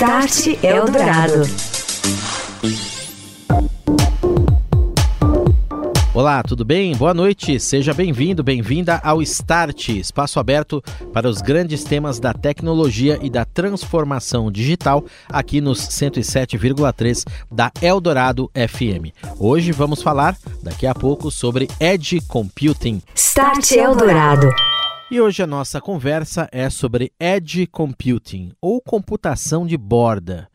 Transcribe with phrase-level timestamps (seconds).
[0.00, 1.42] Start Eldorado.
[6.14, 6.96] Olá, tudo bem?
[6.96, 7.60] Boa noite.
[7.60, 10.82] Seja bem-vindo, bem-vinda ao Start, espaço aberto
[11.12, 18.50] para os grandes temas da tecnologia e da transformação digital aqui nos 107,3 da Eldorado
[18.54, 19.12] FM.
[19.38, 23.02] Hoje vamos falar, daqui a pouco, sobre Edge Computing.
[23.14, 24.48] Start Eldorado.
[25.12, 30.48] E hoje a nossa conversa é sobre Edge Computing, ou computação de borda.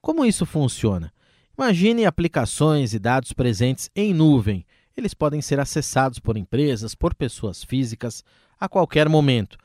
[0.00, 1.12] Como isso funciona?
[1.58, 4.64] Imagine aplicações e dados presentes em nuvem.
[4.96, 8.22] Eles podem ser acessados por empresas, por pessoas físicas,
[8.60, 9.58] a qualquer momento.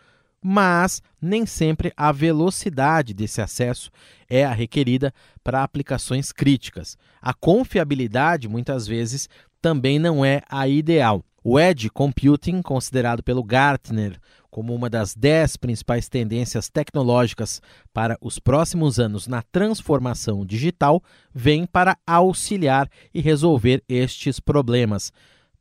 [0.44, 3.92] Mas nem sempre a velocidade desse acesso
[4.28, 5.14] é a requerida
[5.44, 6.98] para aplicações críticas.
[7.22, 9.30] A confiabilidade, muitas vezes,
[9.62, 11.24] também não é a ideal.
[11.44, 14.20] O Edge Computing, considerado pelo Gartner
[14.52, 21.02] como uma das dez principais tendências tecnológicas para os próximos anos na transformação digital,
[21.34, 25.12] vem para auxiliar e resolver estes problemas.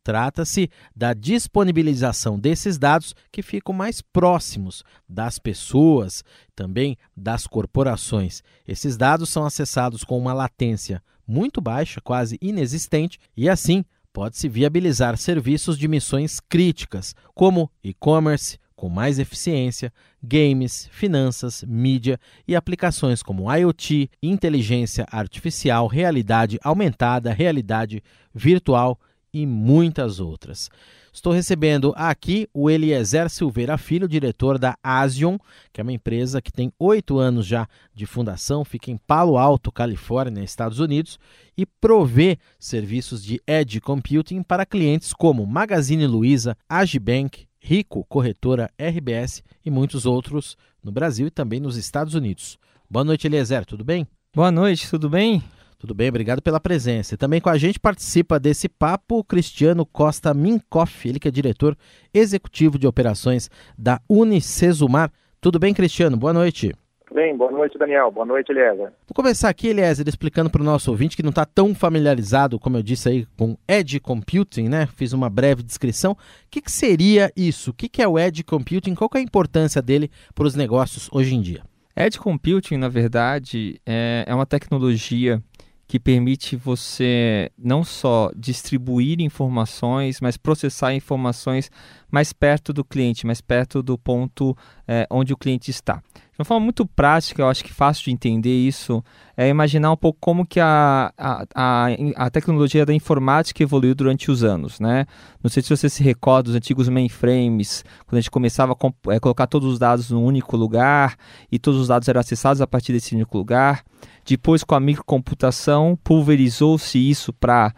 [0.03, 6.23] Trata-se da disponibilização desses dados que ficam mais próximos das pessoas,
[6.55, 8.43] também das corporações.
[8.69, 15.17] Esses dados são acessados com uma latência muito baixa, quase inexistente, e assim pode-se viabilizar
[15.17, 23.53] serviços de missões críticas, como e-commerce, com mais eficiência, games, finanças, mídia e aplicações como
[23.55, 28.03] IoT, inteligência artificial, realidade aumentada, realidade
[28.35, 28.99] virtual
[29.33, 30.71] e muitas outras.
[31.13, 35.39] Estou recebendo aqui o Eliezer Silveira Filho, diretor da Asion,
[35.73, 39.73] que é uma empresa que tem oito anos já de fundação, fica em Palo Alto,
[39.73, 41.19] Califórnia, Estados Unidos,
[41.57, 49.43] e provê serviços de edge computing para clientes como Magazine Luiza, Agibank, Rico, corretora RBS
[49.65, 52.57] e muitos outros no Brasil e também nos Estados Unidos.
[52.89, 54.07] Boa noite, Eliezer, tudo bem?
[54.35, 55.43] Boa noite, tudo bem?
[55.81, 57.15] Tudo bem, obrigado pela presença.
[57.15, 61.75] E também com a gente participa desse papo Cristiano Costa Minkoff, ele que é diretor
[62.13, 65.11] executivo de operações da Unicesumar.
[65.41, 66.19] Tudo bem, Cristiano?
[66.19, 66.75] Boa noite.
[67.15, 68.11] Bem, boa noite, Daniel.
[68.11, 68.93] Boa noite, Eliezer.
[69.09, 72.77] Vou começar aqui, Eliezer, explicando para o nosso ouvinte que não está tão familiarizado, como
[72.77, 74.87] eu disse aí, com Edge Computing, né?
[74.87, 76.13] Fiz uma breve descrição.
[76.13, 76.17] O
[76.51, 77.71] que, que seria isso?
[77.71, 78.95] O que, que é o Edge Computing?
[78.95, 81.63] Qual é a importância dele para os negócios hoje em dia?
[81.97, 85.43] Edge Computing, na verdade, é, é uma tecnologia
[85.91, 91.69] que permite você não só distribuir informações, mas processar informações
[92.11, 94.57] mais perto do cliente, mais perto do ponto
[94.87, 96.03] é, onde o cliente está.
[96.41, 99.05] De uma forma muito prática, eu acho que fácil de entender isso,
[99.37, 104.31] é imaginar um pouco como que a, a, a, a tecnologia da informática evoluiu durante
[104.31, 104.81] os anos.
[104.81, 105.07] Né?
[105.43, 109.21] Não sei se você se recorda dos antigos mainframes, quando a gente começava a é,
[109.21, 111.15] colocar todos os dados num único lugar
[111.53, 113.85] e todos os dados eram acessados a partir desse único lugar.
[114.25, 117.75] Depois, com a microcomputação, pulverizou-se isso para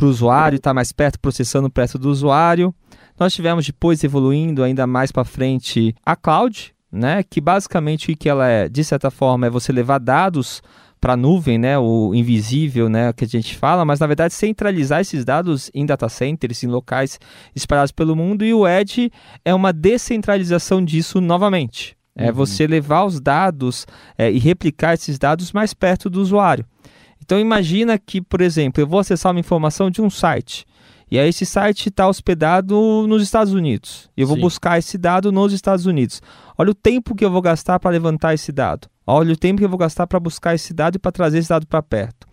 [0.00, 2.74] o usuário, estar tá mais perto, processando perto do usuário.
[3.18, 8.28] Nós tivemos depois evoluindo ainda mais para frente a cloud, né, que basicamente o que
[8.28, 10.62] ela é, de certa forma, é você levar dados
[11.00, 15.00] para a nuvem, né, o invisível, né, que a gente fala, mas na verdade centralizar
[15.00, 17.20] esses dados em data centers, em locais
[17.54, 19.10] espalhados pelo mundo, e o Edge
[19.44, 21.96] é uma descentralização disso novamente.
[22.16, 22.32] É uhum.
[22.32, 23.86] você levar os dados
[24.16, 26.64] é, e replicar esses dados mais perto do usuário.
[27.20, 30.64] Então imagina que, por exemplo, eu vou acessar uma informação de um site.
[31.10, 34.10] E aí esse site está hospedado nos Estados Unidos.
[34.16, 34.42] Eu vou Sim.
[34.42, 36.20] buscar esse dado nos Estados Unidos.
[36.56, 38.88] Olha o tempo que eu vou gastar para levantar esse dado.
[39.06, 41.48] Olha o tempo que eu vou gastar para buscar esse dado e para trazer esse
[41.48, 42.26] dado para perto.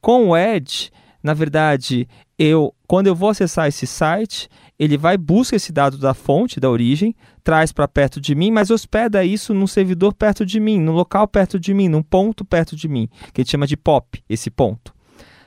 [0.00, 0.90] Com o Edge,
[1.22, 4.48] na verdade, eu quando eu vou acessar esse site,
[4.78, 8.70] ele vai busca esse dado da fonte, da origem, traz para perto de mim, mas
[8.70, 12.76] hospeda isso num servidor perto de mim, num local perto de mim, num ponto perto
[12.76, 14.94] de mim, que a gente chama de POP, esse ponto.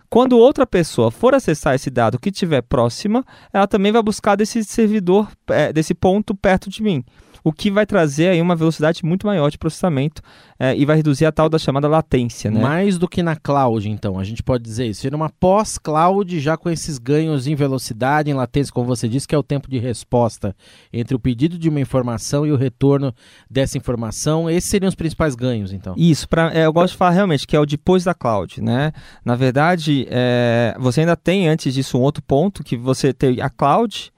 [0.10, 4.64] Quando outra pessoa for acessar esse dado que estiver próxima, ela também vai buscar desse
[4.64, 7.04] servidor, é, desse ponto perto de mim
[7.44, 10.22] o que vai trazer aí uma velocidade muito maior de processamento
[10.60, 12.52] é, e vai reduzir a tal da chamada latência.
[12.52, 12.60] Né?
[12.60, 15.02] Mais do que na cloud, então, a gente pode dizer isso.
[15.02, 19.34] Seria uma pós-cloud já com esses ganhos em velocidade, em latência, como você disse, que
[19.34, 20.56] é o tempo de resposta
[20.92, 23.14] entre o pedido de uma informação e o retorno
[23.50, 24.50] dessa informação.
[24.50, 25.96] Esses seriam os principais ganhos, então.
[25.98, 28.62] Isso, pra, é, eu gosto de falar realmente que é o depois da cloud.
[28.62, 28.92] Né?
[29.24, 33.50] Na verdade, é, você ainda tem antes disso um outro ponto, que você tem a
[33.50, 34.12] cloud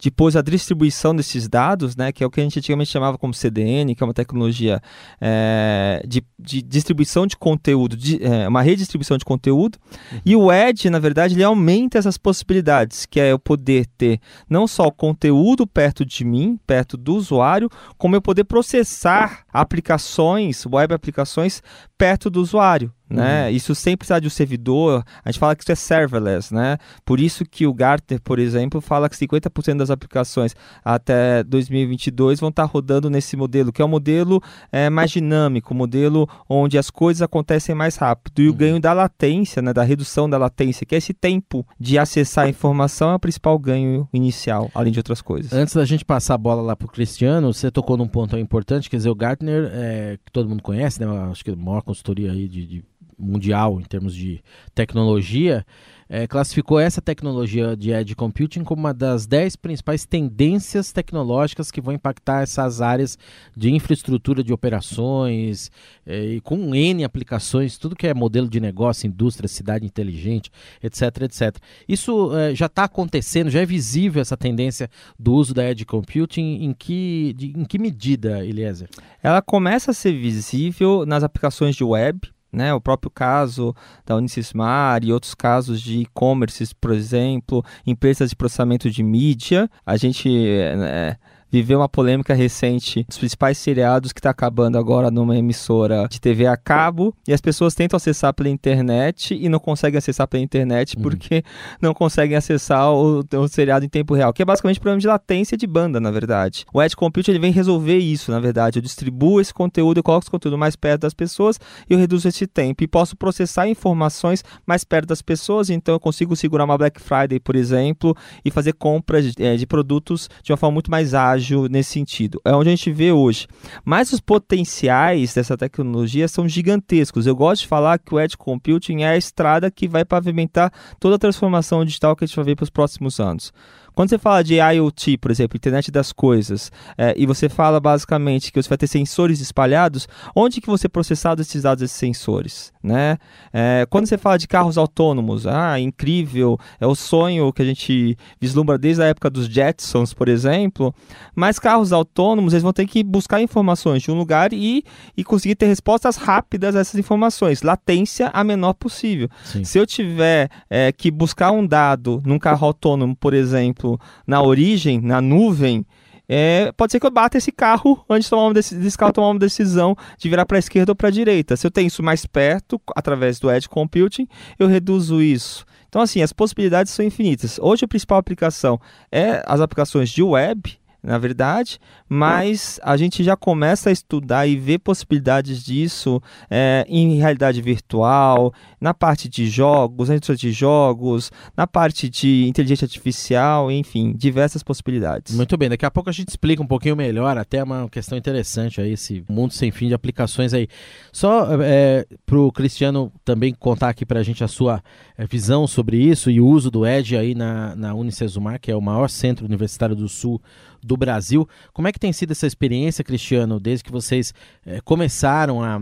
[0.00, 3.34] depois a distribuição desses dados, né, que é o que a gente antigamente chamava como
[3.34, 4.80] CDN, que é uma tecnologia
[5.20, 9.78] é, de, de, distribuição de conteúdo, de, é, uma redistribuição de conteúdo.
[10.12, 10.20] Uhum.
[10.24, 14.66] E o Edge, na verdade, ele aumenta essas possibilidades, que é eu poder ter não
[14.66, 20.94] só o conteúdo perto de mim, perto do usuário, como eu poder processar aplicações, web
[20.94, 21.62] aplicações,
[21.96, 22.92] perto do usuário.
[23.10, 23.44] Né?
[23.44, 23.56] Uhum.
[23.56, 26.76] Isso sempre precisa de um servidor, a gente fala que isso é serverless, né?
[27.06, 32.50] Por isso que o Gartner, por exemplo, fala que 50% das aplicações até 2022 vão
[32.50, 36.90] estar rodando nesse modelo, que é um modelo é, mais dinâmico, um modelo onde as
[36.90, 38.42] coisas acontecem mais rápido.
[38.42, 38.56] E o uhum.
[38.56, 42.48] ganho da latência, né, da redução da latência, que é esse tempo de acessar a
[42.50, 45.50] informação, é o principal ganho inicial, além de outras coisas.
[45.54, 48.90] Antes da gente passar a bola lá para o Cristiano, você tocou num ponto importante,
[48.90, 51.06] quer dizer, o Gartner, é, que todo mundo conhece, né?
[51.30, 52.84] Acho que é a maior consultoria aí de, de
[53.18, 54.40] mundial em termos de
[54.74, 55.66] tecnologia,
[56.08, 61.80] é, classificou essa tecnologia de edge computing como uma das dez principais tendências tecnológicas que
[61.80, 63.18] vão impactar essas áreas
[63.56, 65.70] de infraestrutura de operações
[66.06, 70.50] é, e com N aplicações, tudo que é modelo de negócio, indústria, cidade inteligente,
[70.82, 71.56] etc, etc.
[71.86, 74.88] Isso é, já está acontecendo, já é visível essa tendência
[75.18, 78.88] do uso da edge computing, em que, de, em que medida, Eliezer?
[79.22, 82.20] Ela começa a ser visível nas aplicações de web,
[82.52, 83.74] né, o próprio caso
[84.06, 89.96] da Unicismar e outros casos de e-commerce, por exemplo, empresas de processamento de mídia, a
[89.96, 91.16] gente é,
[91.50, 96.46] viveu uma polêmica recente dos principais seriados que está acabando agora numa emissora de TV
[96.46, 100.96] a cabo e as pessoas tentam acessar pela internet e não conseguem acessar pela internet
[100.96, 101.02] uhum.
[101.02, 101.42] porque
[101.80, 105.06] não conseguem acessar o, o, seriado em tempo real, que é basicamente um problema de
[105.06, 106.64] latência de banda, na verdade.
[106.72, 108.78] O Edge Compute ele vem resolver isso, na verdade.
[108.78, 111.58] Eu distribuo esse conteúdo, eu coloco esse conteúdo mais perto das pessoas
[111.88, 116.00] e eu reduzo esse tempo e posso processar informações mais perto das pessoas, então eu
[116.00, 120.52] consigo segurar uma Black Friday, por exemplo, e fazer compras de, é, de produtos de
[120.52, 122.40] uma forma muito mais ágil ágil nesse sentido.
[122.44, 123.46] É onde a gente vê hoje.
[123.84, 127.26] Mas os potenciais dessa tecnologia são gigantescos.
[127.26, 131.16] Eu gosto de falar que o Edge Computing é a estrada que vai pavimentar toda
[131.16, 133.52] a transformação digital que a gente vai ver para os próximos anos.
[133.98, 138.52] Quando você fala de IoT, por exemplo, internet das coisas, é, e você fala basicamente
[138.52, 140.06] que você vai ter sensores espalhados,
[140.36, 143.18] onde que você processar esses dados desses sensores, né?
[143.52, 148.16] É, quando você fala de carros autônomos, ah, incrível, é o sonho que a gente
[148.40, 150.94] vislumbra desde a época dos Jetsons, por exemplo,
[151.34, 154.84] mas carros autônomos, eles vão ter que buscar informações de um lugar e,
[155.16, 159.28] e conseguir ter respostas rápidas a essas informações, latência a menor possível.
[159.44, 159.62] Sim.
[159.64, 164.42] Se eu tiver é, que buscar um dado num carro autônomo, por exemplo, exemplo, na
[164.42, 165.84] origem, na nuvem,
[166.28, 169.28] é, pode ser que eu bata esse carro antes de tomar uma desse carro tomar
[169.30, 171.56] uma decisão de virar para a esquerda ou para a direita.
[171.56, 174.28] Se eu tenho isso mais perto, através do Edge Computing,
[174.58, 175.64] eu reduzo isso.
[175.88, 177.58] Então, assim, as possibilidades são infinitas.
[177.58, 178.78] Hoje, a principal aplicação
[179.10, 181.78] é as aplicações de web, na verdade,
[182.08, 188.52] mas a gente já começa a estudar e ver possibilidades disso é, em realidade virtual,
[188.80, 194.62] na parte de jogos, na indústria de jogos, na parte de inteligência artificial, enfim, diversas
[194.62, 195.36] possibilidades.
[195.36, 198.80] Muito bem, daqui a pouco a gente explica um pouquinho melhor, até uma questão interessante
[198.80, 200.66] aí, esse mundo sem fim de aplicações aí.
[201.12, 204.82] Só é, para o Cristiano também contar aqui para a gente a sua
[205.16, 208.76] é, visão sobre isso e o uso do Edge aí na, na Unicesumar, que é
[208.76, 210.40] o maior centro universitário do Sul
[210.82, 211.46] do Brasil.
[211.72, 214.32] Como é que tem sido essa experiência, Cristiano, desde que vocês
[214.66, 215.76] é, começaram a,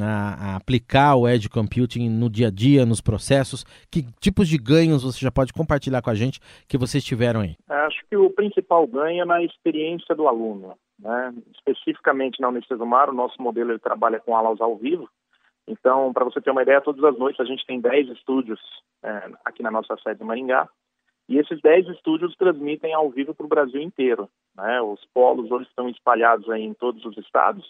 [0.00, 3.64] a, a, aplicar o Edge Computing no dia a dia, nos processos?
[3.90, 7.56] Que tipos de ganhos você já pode compartilhar com a gente que vocês tiveram aí?
[7.68, 10.74] Acho que o principal ganho é na experiência do aluno.
[10.98, 11.34] Né?
[11.54, 15.08] Especificamente na Unicesumar, o nosso modelo ele trabalha com aulas ao vivo.
[15.66, 18.60] Então, para você ter uma ideia, todas as noites a gente tem 10 estúdios
[19.02, 20.68] é, aqui na nossa sede de Maringá.
[21.28, 24.28] E esses 10 estúdios transmitem ao vivo para o Brasil inteiro.
[24.54, 24.80] Né?
[24.82, 27.64] Os polos hoje estão espalhados aí em todos os estados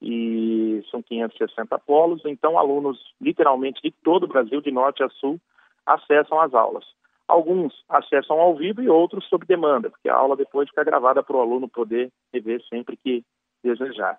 [0.00, 5.40] e são 560 polos, então alunos literalmente de todo o Brasil, de norte a sul,
[5.86, 6.84] acessam as aulas.
[7.28, 11.36] Alguns acessam ao vivo e outros sob demanda, porque a aula depois fica gravada para
[11.36, 13.24] o aluno poder rever sempre que
[13.62, 14.18] desejar.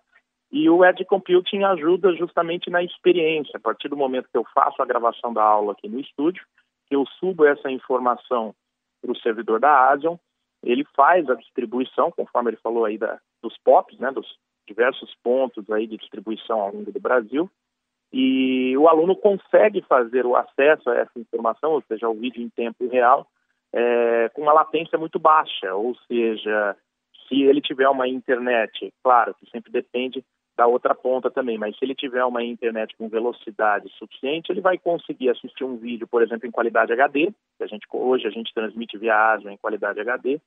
[0.52, 3.58] E o Edge Computing ajuda justamente na experiência.
[3.58, 6.44] A partir do momento que eu faço a gravação da aula aqui no estúdio,
[6.90, 8.56] eu subo essa informação
[9.04, 10.18] para o servidor da Asian,
[10.64, 14.26] ele faz a distribuição, conforme ele falou aí da, dos POPs, né, dos
[14.66, 17.50] diversos pontos aí de distribuição ao longo do Brasil,
[18.12, 22.50] e o aluno consegue fazer o acesso a essa informação, ou seja, ao vídeo em
[22.50, 23.28] tempo real,
[23.74, 26.78] é, com uma latência muito baixa, ou seja,
[27.28, 30.24] se ele tiver uma internet, claro que sempre depende
[30.56, 34.78] da outra ponta também, mas se ele tiver uma internet com velocidade suficiente, ele vai
[34.78, 38.54] conseguir assistir um vídeo, por exemplo, em qualidade HD, que a gente hoje a gente
[38.54, 40.40] transmite via ASIO em qualidade HD,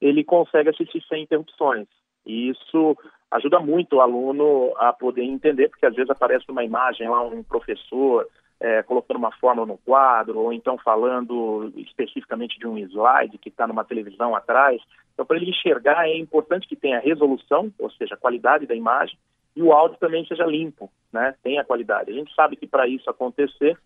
[0.00, 1.86] ele consegue assistir sem interrupções.
[2.24, 2.96] E isso
[3.30, 7.42] ajuda muito o aluno a poder entender, porque às vezes aparece uma imagem lá, um
[7.42, 8.26] professor
[8.60, 13.66] é, colocando uma fórmula no quadro, ou então falando especificamente de um slide que está
[13.66, 14.80] numa televisão atrás.
[15.12, 19.18] Então, para ele enxergar, é importante que tenha resolução, ou seja, a qualidade da imagem,
[19.54, 21.34] e o áudio também seja limpo, né?
[21.42, 22.10] Tenha qualidade.
[22.10, 23.76] A gente sabe que para isso acontecer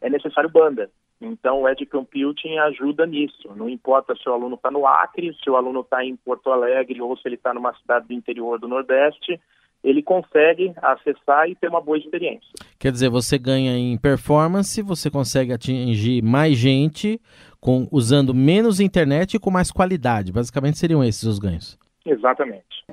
[0.00, 0.90] é necessário banda.
[1.20, 3.50] Então, o Edge Computing ajuda nisso.
[3.56, 7.00] Não importa se o aluno está no Acre, se o aluno está em Porto Alegre
[7.00, 9.40] ou se ele está numa cidade do interior do Nordeste,
[9.82, 12.48] ele consegue acessar e ter uma boa experiência.
[12.78, 17.20] Quer dizer, você ganha em performance, você consegue atingir mais gente
[17.60, 20.32] com usando menos internet e com mais qualidade.
[20.32, 21.78] Basicamente seriam esses os ganhos.
[22.06, 22.84] Exatamente.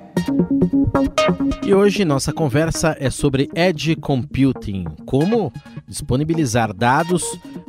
[1.64, 5.52] E hoje nossa conversa é sobre edge computing, como
[5.86, 7.22] disponibilizar dados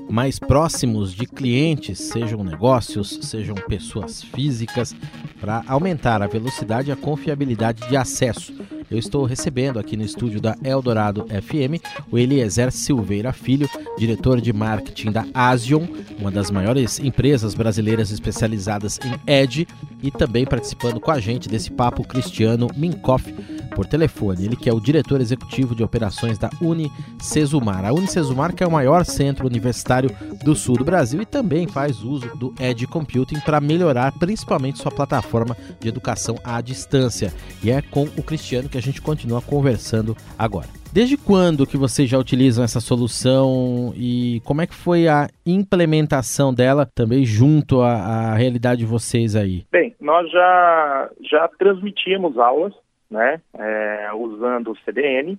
[0.10, 4.96] mais próximos de clientes, sejam negócios, sejam pessoas físicas,
[5.40, 8.54] para aumentar a velocidade e a confiabilidade de acesso
[8.94, 11.82] eu estou recebendo aqui no estúdio da Eldorado FM
[12.12, 15.88] o Eliezer Silveira Filho, diretor de marketing da Asion,
[16.20, 19.68] uma das maiores empresas brasileiras especializadas em Edge,
[20.02, 23.34] e também participando com a gente desse papo Cristiano Minkoff
[23.74, 24.46] por telefone.
[24.46, 27.86] Ele que é o diretor executivo de operações da Unicesumar.
[27.86, 30.10] A Unicesumar que é o maior centro universitário
[30.44, 34.92] do sul do Brasil e também faz uso do Edge Computing para melhorar principalmente sua
[34.92, 37.34] plataforma de educação à distância.
[37.64, 40.68] E é com o Cristiano que a gente continua conversando agora.
[40.94, 46.54] Desde quando que vocês já utilizam essa solução e como é que foi a implementação
[46.54, 49.64] dela também junto à, à realidade de vocês aí?
[49.72, 52.74] Bem, nós já, já transmitimos aulas,
[53.14, 55.38] né, é, usando o CDN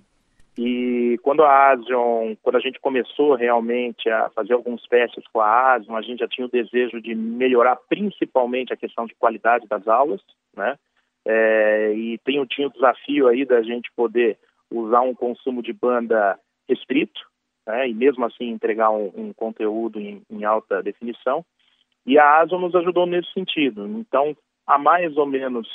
[0.57, 5.73] e quando a Asion, quando a gente começou realmente a fazer alguns testes com a
[5.73, 9.85] Asion, a gente já tinha o desejo de melhorar principalmente a questão de qualidade das
[9.85, 10.21] aulas,
[10.55, 10.77] né?
[11.27, 14.37] É, e tem, tinha o desafio aí da gente poder
[14.71, 16.39] usar um consumo de banda
[16.69, 17.19] restrito,
[17.67, 21.43] né, e mesmo assim entregar um, um conteúdo em, em, alta definição.
[22.05, 23.87] E a ASO nos ajudou nesse sentido.
[23.87, 25.67] Então, há mais ou menos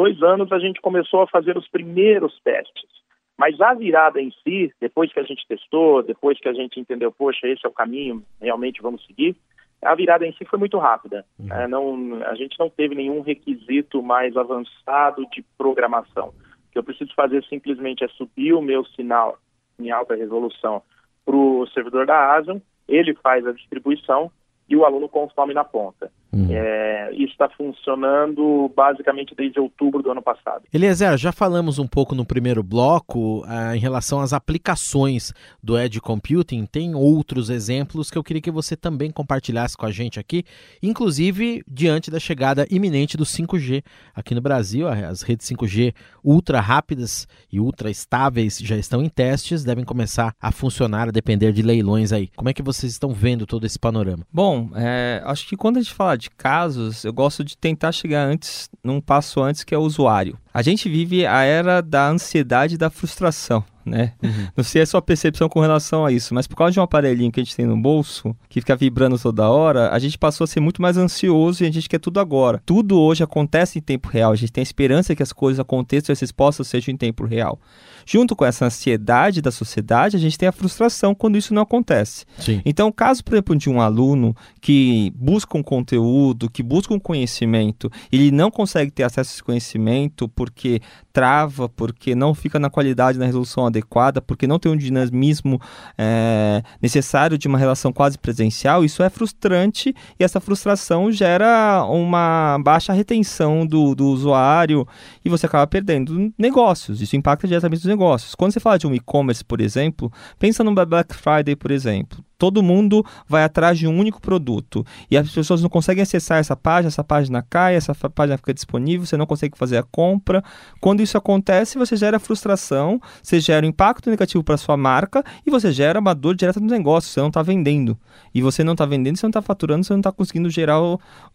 [0.00, 2.88] dois anos, a gente começou a fazer os primeiros testes.
[3.36, 7.12] Mas a virada em si, depois que a gente testou, depois que a gente entendeu,
[7.12, 9.36] poxa, esse é o caminho, realmente vamos seguir,
[9.82, 11.24] a virada em si foi muito rápida.
[11.38, 11.52] Uhum.
[11.52, 16.28] É, não, a gente não teve nenhum requisito mais avançado de programação.
[16.28, 19.38] O que eu preciso fazer simplesmente é subir o meu sinal
[19.78, 20.82] em alta resolução
[21.26, 24.30] para o servidor da Asian, ele faz a distribuição
[24.66, 26.10] e o aluno consome na ponta.
[26.32, 26.48] Uhum.
[26.50, 30.62] É, isso está funcionando basicamente desde outubro do ano passado.
[30.72, 35.32] Eliezer, já falamos um pouco no primeiro bloco ah, em relação às aplicações
[35.62, 36.66] do Edge Computing.
[36.66, 40.44] Tem outros exemplos que eu queria que você também compartilhasse com a gente aqui,
[40.82, 43.82] inclusive diante da chegada iminente do 5G
[44.14, 44.86] aqui no Brasil.
[44.88, 50.52] As redes 5G ultra rápidas e ultra estáveis já estão em testes, devem começar a
[50.52, 52.28] funcionar a depender de leilões aí.
[52.36, 54.24] Como é que vocês estão vendo todo esse panorama?
[54.32, 58.24] Bom, é, acho que quando a gente fala de casos, eu gosto de tentar chegar
[58.24, 60.38] antes, num passo antes, que é o usuário.
[60.52, 64.12] A gente vive a era da ansiedade e da frustração né?
[64.22, 64.48] Uhum.
[64.56, 67.30] Não sei a sua percepção com relação a isso, mas por causa de um aparelhinho
[67.30, 70.48] que a gente tem no bolso, que fica vibrando toda hora, a gente passou a
[70.48, 72.62] ser muito mais ansioso e a gente quer tudo agora.
[72.64, 76.12] Tudo hoje acontece em tempo real, a gente tem a esperança que as coisas aconteçam
[76.12, 77.58] e as respostas sejam em tempo real.
[78.06, 82.24] Junto com essa ansiedade da sociedade, a gente tem a frustração quando isso não acontece.
[82.38, 82.62] Sim.
[82.64, 87.90] Então, caso, por exemplo, de um aluno que busca um conteúdo, que busca um conhecimento,
[88.10, 90.80] ele não consegue ter acesso a esse conhecimento porque
[91.12, 93.79] trava, porque não fica na qualidade, na resolução adequada,
[94.20, 95.60] porque não tem um dinamismo
[95.96, 102.58] é, necessário de uma relação quase presencial, isso é frustrante e essa frustração gera uma
[102.62, 104.86] baixa retenção do, do usuário
[105.24, 107.00] e você acaba perdendo negócios.
[107.00, 108.34] Isso impacta diretamente os negócios.
[108.34, 112.62] Quando você fala de um e-commerce, por exemplo, pensa no Black Friday, por exemplo todo
[112.62, 116.88] mundo vai atrás de um único produto e as pessoas não conseguem acessar essa página,
[116.88, 120.42] essa página cai, essa página fica disponível, você não consegue fazer a compra.
[120.80, 125.50] Quando isso acontece, você gera frustração, você gera um impacto negativo para sua marca e
[125.50, 127.94] você gera uma dor direta no negócio, você não está vendendo.
[128.34, 130.80] E você não está vendendo, você não está faturando, você não está conseguindo gerar,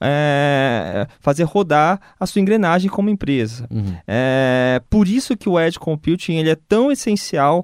[0.01, 3.67] é, fazer rodar a sua engrenagem como empresa.
[3.69, 3.95] Uhum.
[4.07, 7.63] É, por isso que o Edge Computing ele é tão essencial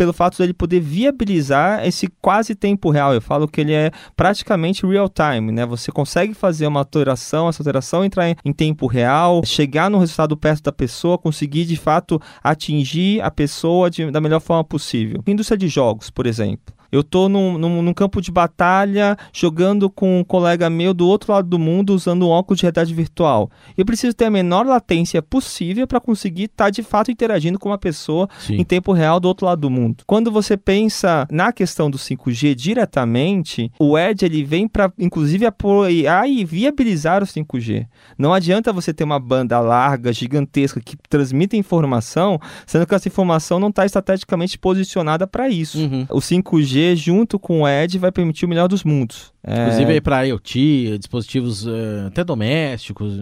[0.00, 3.12] pelo fato dele poder viabilizar esse quase tempo real.
[3.12, 5.66] Eu falo que ele é praticamente real time, né?
[5.66, 10.62] Você consegue fazer uma alteração, essa alteração entrar em, tempo real, chegar no resultado perto
[10.62, 15.22] da pessoa, conseguir de fato atingir a pessoa de, da melhor forma possível.
[15.26, 16.79] Indústria de jogos, por exemplo.
[16.92, 21.32] Eu estou num, num, num, campo de batalha jogando com um colega meu do outro
[21.32, 23.50] lado do mundo usando um óculos de realidade virtual.
[23.76, 27.68] Eu preciso ter a menor latência possível para conseguir estar tá, de fato interagindo com
[27.68, 28.56] uma pessoa Sim.
[28.56, 30.02] em tempo real do outro lado do mundo.
[30.06, 36.26] Quando você pensa na questão do 5G diretamente, o Edge ele vem para inclusive apoiar
[36.28, 37.86] e viabilizar o 5G.
[38.18, 43.60] Não adianta você ter uma banda larga, gigantesca que transmite informação, sendo que essa informação
[43.60, 45.78] não está estrategicamente posicionada para isso.
[45.78, 46.06] Uhum.
[46.10, 49.32] O 5G junto com o Edge vai permitir o melhor dos mundos.
[49.46, 50.00] Inclusive é...
[50.00, 53.14] para IoT, dispositivos uh, até domésticos,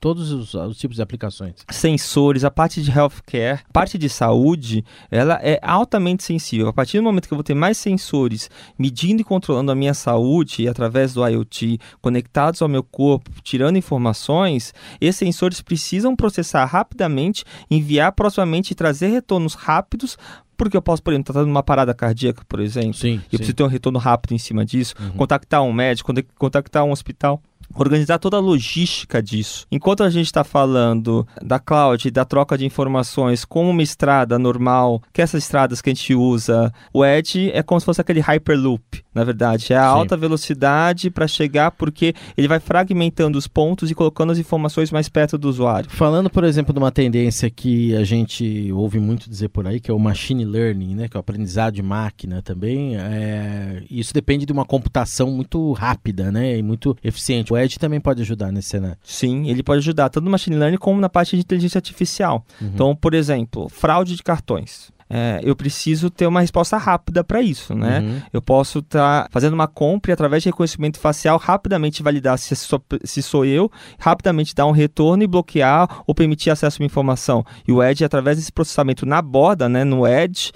[0.00, 1.54] todos os, os, tipos de aplicações.
[1.70, 6.68] Sensores, a parte de healthcare, a parte de saúde, ela é altamente sensível.
[6.68, 9.94] A partir do momento que eu vou ter mais sensores medindo e controlando a minha
[9.94, 17.44] saúde através do IoT, conectados ao meu corpo, tirando informações, esses sensores precisam processar rapidamente,
[17.70, 20.18] enviar proximamente e trazer retornos rápidos
[20.64, 23.20] porque eu posso, por exemplo, estar dando uma parada cardíaca, por exemplo, sim, e eu
[23.20, 23.36] sim.
[23.38, 25.10] preciso ter um retorno rápido em cima disso, uhum.
[25.12, 27.42] contactar um médico, contactar um hospital
[27.74, 29.66] organizar toda a logística disso.
[29.70, 35.02] Enquanto a gente está falando da cloud, da troca de informações como uma estrada normal,
[35.12, 39.02] que essas estradas que a gente usa, o Edge é como se fosse aquele Hyperloop,
[39.14, 39.72] na verdade.
[39.72, 39.86] É a Sim.
[39.86, 45.08] alta velocidade para chegar, porque ele vai fragmentando os pontos e colocando as informações mais
[45.08, 45.90] perto do usuário.
[45.90, 49.90] Falando, por exemplo, de uma tendência que a gente ouve muito dizer por aí, que
[49.90, 53.82] é o machine learning, né, que é o aprendizado de máquina também, é...
[53.90, 57.52] isso depende de uma computação muito rápida né, e muito eficiente.
[57.52, 58.96] O Edge também pode ajudar nesse cenário.
[59.02, 62.44] Sim, ele pode ajudar tanto no machine learning como na parte de inteligência artificial.
[62.60, 62.70] Uhum.
[62.74, 67.74] Então, por exemplo, fraude de cartões é, eu preciso ter uma resposta rápida para isso,
[67.74, 68.00] né?
[68.00, 68.22] Uhum.
[68.32, 72.56] Eu posso estar tá fazendo uma compra e, através de reconhecimento facial, rapidamente validar se
[72.56, 76.86] sou, se sou eu, rapidamente dar um retorno e bloquear ou permitir acesso a uma
[76.86, 77.44] informação.
[77.68, 80.50] E o Edge, através desse processamento na borda, né, no Edge,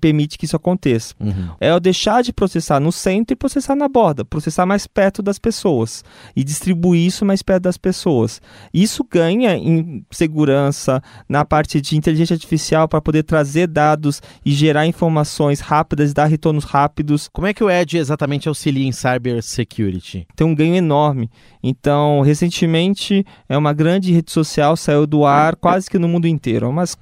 [0.00, 1.12] permite que isso aconteça.
[1.18, 1.48] Uhum.
[1.60, 5.38] É eu deixar de processar no centro e processar na borda, processar mais perto das
[5.38, 6.04] pessoas
[6.36, 8.40] e distribuir isso mais perto das pessoas.
[8.72, 14.52] Isso ganha em segurança, na parte de inteligência artificial para poder trazer dados dados e
[14.52, 17.28] gerar informações rápidas, dar retornos rápidos.
[17.32, 20.26] Como é que o Edge exatamente auxilia em cybersecurity?
[20.36, 21.30] Tem um ganho enorme.
[21.62, 26.68] Então, recentemente, é uma grande rede social saiu do ar quase que no mundo inteiro,
[26.68, 26.96] umas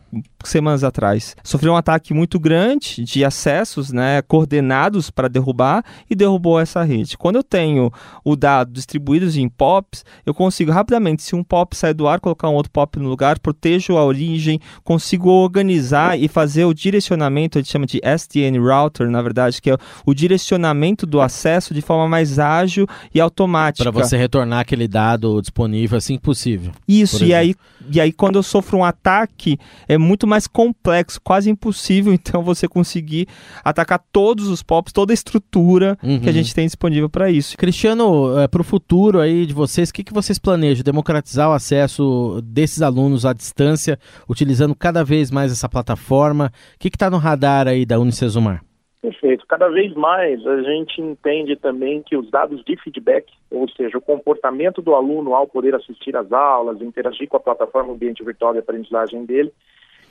[0.45, 1.35] semanas atrás.
[1.43, 7.17] Sofreu um ataque muito grande de acessos, né, coordenados para derrubar e derrubou essa rede.
[7.17, 7.93] Quando eu tenho
[8.25, 12.49] o dado distribuídos em POPs, eu consigo rapidamente, se um POP sai do ar, colocar
[12.49, 17.61] um outro POP no lugar, protejo a origem, consigo organizar e fazer o direcionamento, a
[17.61, 22.07] gente chama de SDN Router, na verdade, que é o direcionamento do acesso de forma
[22.07, 23.91] mais ágil e automática.
[23.91, 26.73] Para você retornar aquele dado disponível assim que possível.
[26.87, 27.55] Isso, e aí,
[27.91, 32.69] e aí quando eu sofro um ataque, é muito mais complexo, quase impossível, então, você
[32.69, 33.27] conseguir
[33.65, 36.21] atacar todos os POPs, toda a estrutura uhum.
[36.21, 37.57] que a gente tem disponível para isso.
[37.57, 40.85] Cristiano, é, para o futuro aí de vocês, o que, que vocês planejam?
[40.85, 46.53] Democratizar o acesso desses alunos à distância, utilizando cada vez mais essa plataforma?
[46.75, 48.63] O que está no radar aí da Unicesumar?
[49.01, 49.47] Perfeito.
[49.47, 54.03] Cada vez mais a gente entende também que os dados de feedback, ou seja, o
[54.03, 58.59] comportamento do aluno ao poder assistir às aulas, interagir com a plataforma ambiente virtual de
[58.59, 59.53] aprendizagem dele,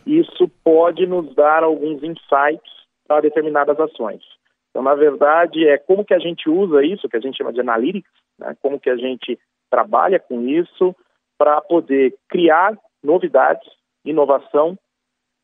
[0.07, 2.71] isso pode nos dar alguns insights
[3.07, 4.23] para determinadas ações.
[4.69, 7.59] Então, na verdade, é como que a gente usa isso, que a gente chama de
[7.59, 8.55] analytics, né?
[8.61, 9.39] como que a gente
[9.69, 10.95] trabalha com isso
[11.37, 13.67] para poder criar novidades,
[14.05, 14.77] inovação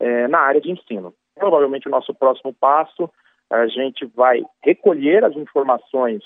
[0.00, 1.14] é, na área de ensino.
[1.34, 3.10] Provavelmente o nosso próximo passo,
[3.50, 6.22] a gente vai recolher as informações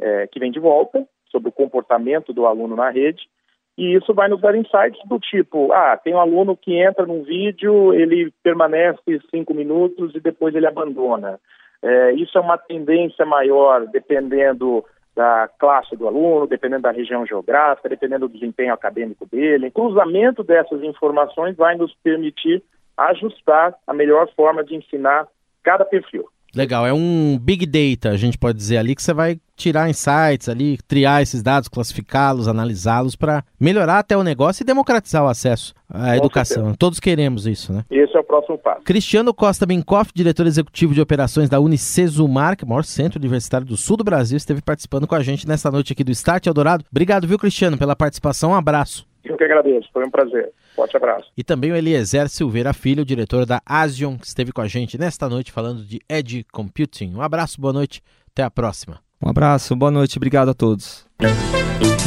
[0.00, 3.28] é, que vêm de volta sobre o comportamento do aluno na rede
[3.76, 7.22] e isso vai nos dar insights do tipo, ah, tem um aluno que entra num
[7.22, 11.40] vídeo, ele permanece cinco minutos e depois ele abandona.
[11.82, 14.84] É, isso é uma tendência maior dependendo
[15.16, 19.68] da classe do aluno, dependendo da região geográfica, dependendo do desempenho acadêmico dele.
[19.68, 22.62] O cruzamento dessas informações vai nos permitir
[22.96, 25.26] ajustar a melhor forma de ensinar
[25.62, 26.28] cada perfil.
[26.54, 30.48] Legal, é um big data, a gente pode dizer ali, que você vai tirar insights
[30.48, 35.72] ali, triar esses dados, classificá-los, analisá-los para melhorar até o negócio e democratizar o acesso
[35.88, 36.56] à educação.
[36.56, 36.76] Certeza.
[36.78, 37.84] Todos queremos isso, né?
[37.90, 38.82] Esse é o próximo passo.
[38.82, 43.66] Cristiano Costa Benkoff, diretor executivo de operações da Unicesumar, que é o maior centro universitário
[43.66, 46.84] do sul do Brasil, esteve participando com a gente nesta noite aqui do Start Eldorado.
[46.90, 48.50] Obrigado, viu, Cristiano, pela participação.
[48.50, 49.06] Um abraço.
[49.24, 50.50] Eu que agradeço, foi um prazer.
[50.74, 51.30] Forte abraço.
[51.36, 55.28] E também o Eliezer Silveira Filho, diretor da Asion, que esteve com a gente nesta
[55.28, 57.14] noite falando de Edge Computing.
[57.14, 59.00] Um abraço, boa noite, até a próxima.
[59.24, 61.06] Um abraço, boa noite, obrigado a todos.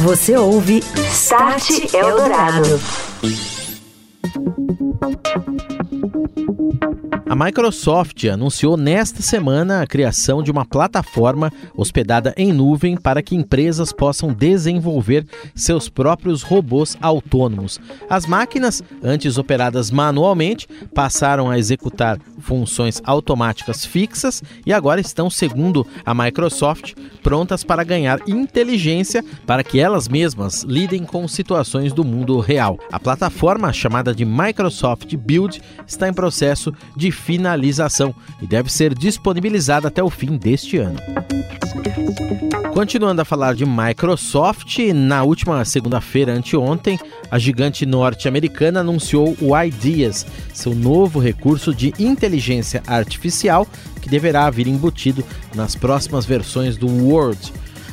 [0.02, 2.78] Você ouve Start Eldorado.
[7.28, 13.34] A Microsoft anunciou nesta semana a criação de uma plataforma hospedada em nuvem para que
[13.34, 17.80] empresas possam desenvolver seus próprios robôs autônomos.
[18.08, 25.84] As máquinas, antes operadas manualmente, passaram a executar funções automáticas fixas e agora estão, segundo
[26.04, 32.38] a Microsoft, prontas para ganhar inteligência para que elas mesmas lidem com situações do mundo
[32.38, 32.78] real.
[32.92, 39.88] A plataforma, chamada de Microsoft Build, está em processo de finalização e deve ser disponibilizada
[39.88, 40.98] até o fim deste ano.
[42.72, 46.98] Continuando a falar de Microsoft, na última segunda-feira, anteontem,
[47.30, 53.66] a gigante norte-americana anunciou o Ideas, seu novo recurso de inteligência artificial
[54.02, 57.50] que deverá vir embutido nas próximas versões do Word.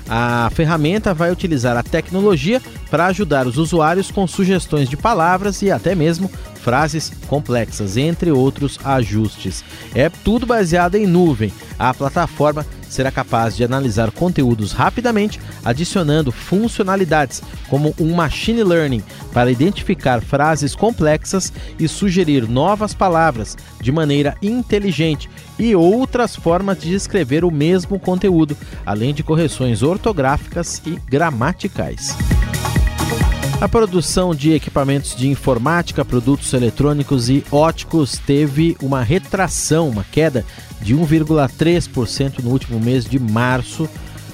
[0.08, 5.72] A ferramenta vai utilizar a tecnologia para ajudar os usuários com sugestões de palavras e
[5.72, 9.64] até mesmo frases complexas, entre outros ajustes.
[9.94, 11.52] É tudo baseado em nuvem.
[11.78, 19.04] A plataforma será capaz de analisar conteúdos rapidamente, adicionando funcionalidades como um machine learning
[19.34, 26.94] para identificar frases complexas e sugerir novas palavras de maneira inteligente e outras formas de
[26.94, 32.16] escrever o mesmo conteúdo, além de correções ortográficas e gramaticais.
[33.62, 40.46] A produção de equipamentos de informática, produtos eletrônicos e óticos teve uma retração, uma queda
[40.82, 43.88] de 1,3% no último mês de março,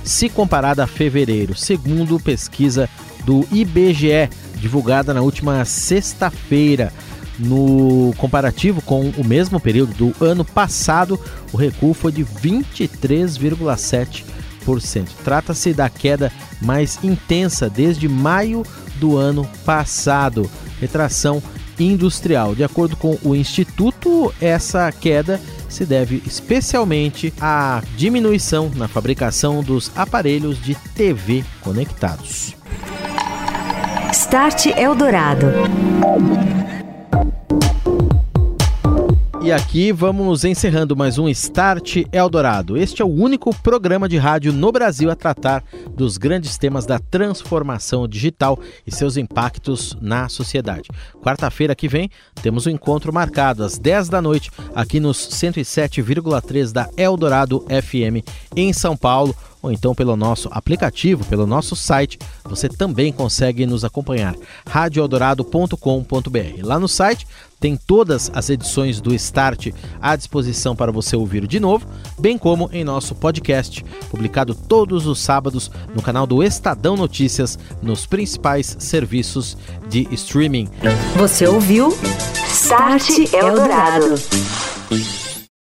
[0.04, 2.90] se comparada a fevereiro, segundo pesquisa
[3.24, 6.92] do IBGE, divulgada na última sexta-feira.
[7.38, 11.20] No comparativo com o mesmo período do ano passado,
[11.54, 14.24] o recuo foi de 23,7%.
[15.24, 18.66] Trata-se da queda mais intensa desde maio
[19.00, 20.50] do ano passado.
[20.80, 21.42] Retração
[21.80, 22.56] industrial.
[22.56, 29.92] De acordo com o Instituto, essa queda se deve especialmente à diminuição na fabricação dos
[29.96, 32.56] aparelhos de TV conectados.
[34.12, 35.48] Start Eldorado.
[39.50, 42.78] E aqui vamos encerrando mais um Start Eldorado.
[42.78, 47.00] Este é o único programa de rádio no Brasil a tratar dos grandes temas da
[47.00, 50.88] transformação digital e seus impactos na sociedade.
[51.24, 52.12] Quarta-feira que vem
[52.44, 58.24] temos um encontro marcado às 10 da noite aqui nos 107,3 da Eldorado FM
[58.56, 63.84] em São Paulo ou então pelo nosso aplicativo, pelo nosso site, você também consegue nos
[63.84, 64.36] acompanhar.
[64.66, 66.64] radioeldorado.com.br.
[66.64, 67.28] Lá no site
[67.60, 69.68] tem todas as edições do Start
[70.02, 71.86] à disposição para você ouvir de novo,
[72.18, 78.06] bem como em nosso podcast, publicado todos os sábados no canal do Estadão Notícias, nos
[78.06, 79.58] principais serviços
[79.90, 80.68] de streaming.
[81.18, 81.96] Você ouviu
[82.48, 84.16] Start Eldorado.